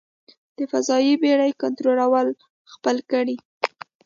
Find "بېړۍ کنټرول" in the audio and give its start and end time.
1.21-1.97